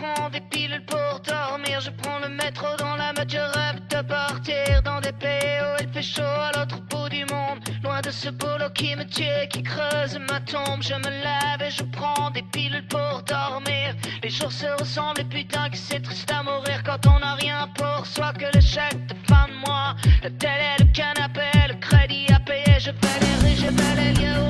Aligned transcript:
Je 0.00 0.06
prends 0.14 0.30
des 0.30 0.40
pilules 0.40 0.84
pour 0.86 1.20
dormir. 1.20 1.80
Je 1.80 1.90
prends 1.90 2.18
le 2.20 2.28
métro 2.30 2.68
dans 2.78 2.96
la 2.96 3.12
mode, 3.12 3.30
je 3.30 3.36
rêve 3.36 3.80
de 3.90 4.00
partir 4.08 4.82
dans 4.82 4.98
des 5.00 5.12
pays 5.12 5.60
où 5.62 5.82
il 5.82 5.88
fait 5.92 6.02
chaud 6.02 6.22
à 6.22 6.52
l'autre 6.56 6.80
bout 6.88 7.08
du 7.10 7.26
monde. 7.26 7.58
Loin 7.82 8.00
de 8.00 8.10
ce 8.10 8.30
boulot 8.30 8.70
qui 8.74 8.96
me 8.96 9.04
tue, 9.04 9.48
qui 9.50 9.62
creuse 9.62 10.18
ma 10.30 10.40
tombe. 10.40 10.82
Je 10.82 10.94
me 10.94 11.10
lève 11.10 11.60
et 11.60 11.70
je 11.70 11.82
prends 11.82 12.30
des 12.30 12.42
pilules 12.42 12.86
pour 12.86 13.22
dormir. 13.26 13.94
Les 14.22 14.30
jours 14.30 14.52
se 14.52 14.66
ressemblent 14.80 15.20
et 15.20 15.24
putain 15.24 15.68
que 15.68 15.76
c'est 15.76 16.00
triste 16.00 16.32
à 16.32 16.42
mourir 16.42 16.82
quand 16.82 17.06
on 17.06 17.18
n'a 17.18 17.34
rien 17.34 17.68
pour 17.74 18.06
soi 18.06 18.32
que 18.32 18.46
l'échec 18.54 19.06
de 19.06 19.14
fin 19.28 19.48
de 19.48 19.66
mois. 19.66 19.96
La 20.22 20.30
télé, 20.30 20.76
le 20.78 20.86
canapé, 20.94 21.50
le 21.68 21.74
crédit 21.74 22.26
à 22.32 22.40
payer. 22.40 22.78
Je 22.78 22.90
vais 22.90 23.20
les 23.20 23.48
riches, 23.48 23.60
je 23.60 23.66
vais 23.66 23.94
les 24.02 24.12
lieux 24.14 24.49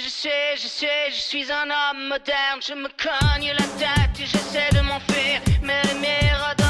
je 0.00 0.08
sais, 0.08 0.56
je 0.56 0.68
sais, 0.68 1.10
je 1.10 1.20
suis 1.20 1.52
un 1.52 1.68
homme 1.70 2.08
moderne. 2.08 2.60
Je 2.66 2.74
me 2.74 2.88
cogne 2.88 3.52
la 3.52 3.66
tête 3.78 4.20
et 4.20 4.26
j'essaie 4.26 4.70
de 4.72 4.80
m'enfuir, 4.80 5.40
mais 5.62 5.82
les 5.82 6.61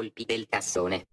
colpi 0.00 0.24
del 0.24 0.46
cassone. 0.48 1.09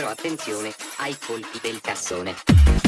però 0.00 0.12
attenzione 0.12 0.72
ai 1.00 1.14
colpi 1.18 1.58
del 1.60 1.78
cassone. 1.82 2.79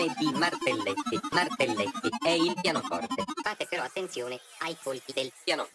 suonazione 0.00 0.14
di 0.18 0.38
martelletti, 0.38 1.20
martelletti 1.30 2.08
è 2.24 2.30
il 2.30 2.54
pianoforte. 2.60 3.24
Fate 3.42 3.66
però 3.68 3.82
attenzione 3.82 4.40
ai 4.60 4.76
colpi 4.82 5.12
del 5.12 5.30
pianoforte. 5.44 5.69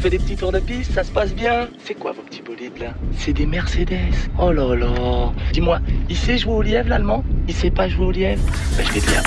fait 0.00 0.10
des 0.10 0.18
petits 0.18 0.36
tours 0.36 0.50
de 0.52 0.60
piste, 0.60 0.92
ça 0.92 1.04
se 1.04 1.12
passe 1.12 1.34
bien. 1.34 1.68
C'est 1.84 1.94
quoi 1.94 2.12
vos 2.12 2.22
petits 2.22 2.40
bolides 2.42 2.78
là? 2.80 2.94
C'est 3.18 3.34
des 3.34 3.44
Mercedes. 3.44 3.98
Oh 4.38 4.50
là 4.50 4.74
là. 4.74 5.32
Dis-moi, 5.52 5.80
il 6.08 6.16
sait 6.16 6.38
jouer 6.38 6.54
au 6.54 6.62
lièvre 6.62 6.88
l'allemand? 6.88 7.22
Il 7.48 7.54
sait 7.54 7.70
pas 7.70 7.86
jouer 7.88 8.06
au 8.06 8.10
lièvre? 8.10 8.42
Bah, 8.76 8.82
Je 8.86 8.92
vais 8.92 9.00
te 9.00 9.06
dire. 9.06 9.22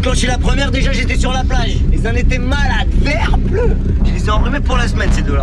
enclenché 0.00 0.26
la 0.26 0.38
première, 0.38 0.70
déjà 0.70 0.92
j'étais 0.92 1.18
sur 1.18 1.30
la 1.30 1.44
plage. 1.44 1.76
Ils 1.92 2.08
en 2.08 2.14
étaient 2.14 2.38
malades, 2.38 2.88
vert 3.02 3.36
bleu. 3.36 3.76
Je 4.06 4.12
les 4.12 4.24
ai 4.24 4.30
enrhumés 4.30 4.60
pour 4.60 4.78
la 4.78 4.88
semaine 4.88 5.10
ces 5.12 5.20
deux-là. 5.20 5.42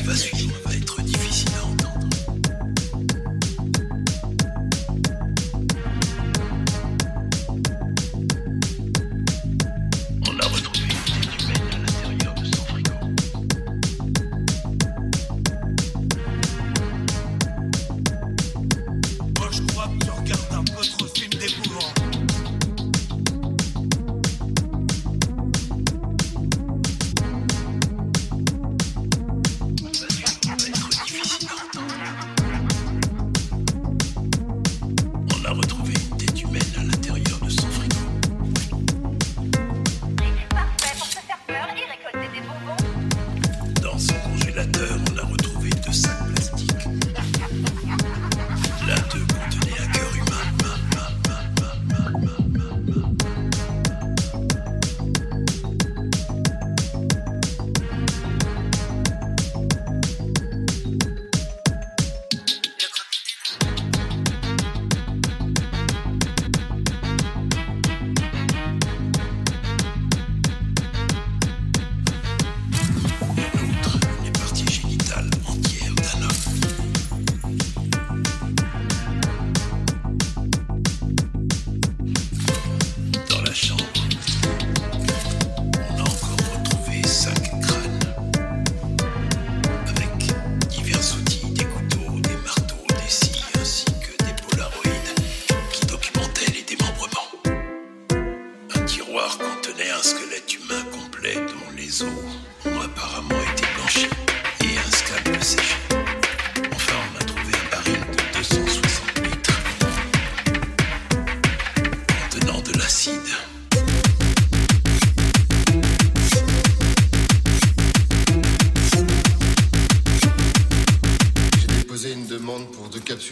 Qui 0.00 0.06
va 0.06 0.16
suivre 0.16 0.69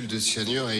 de 0.07 0.19
cyanure 0.19 0.71
et 0.71 0.79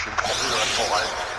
schönen 0.00 0.16
Grüße 0.16 0.54
an 0.54 0.68
Frau 0.68 0.94
Alten. 0.94 1.30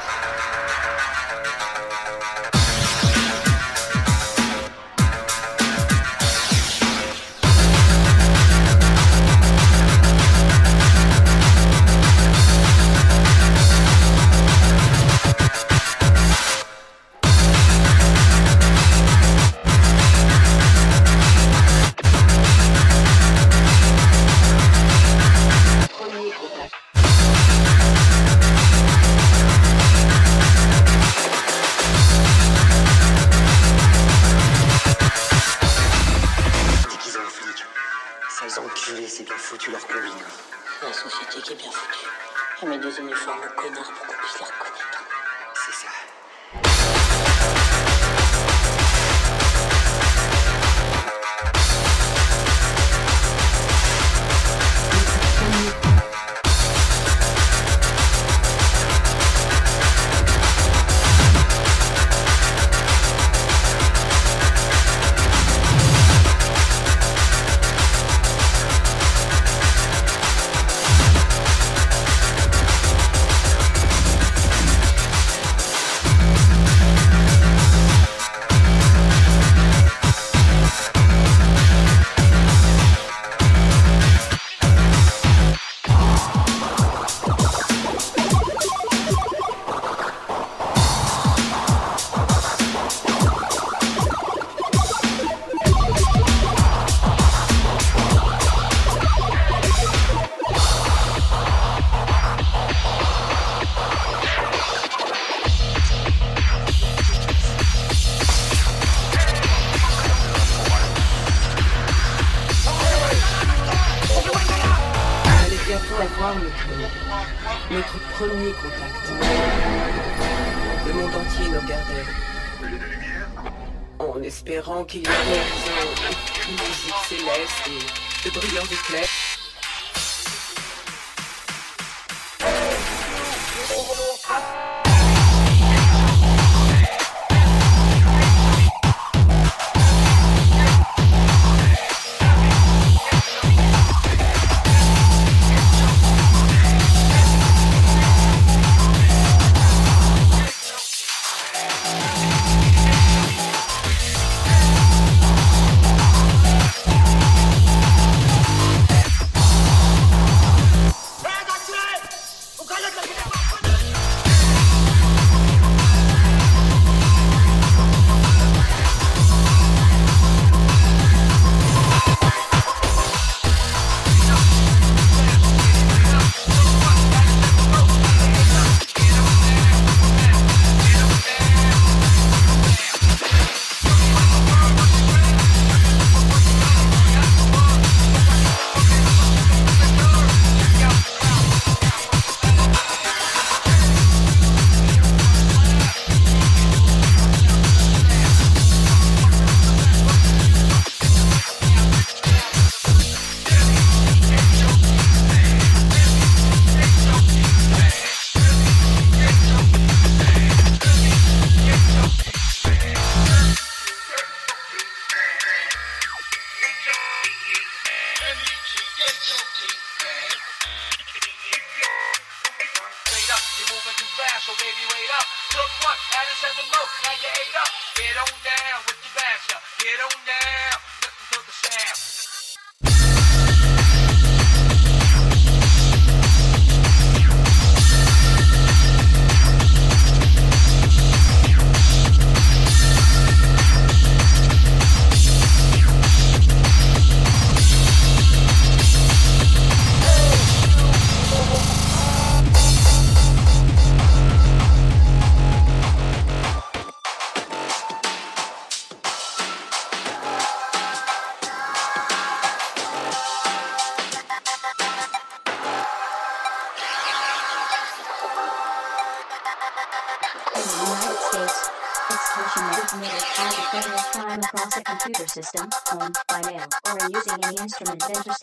I 277.83 277.95
mean. 277.95 278.40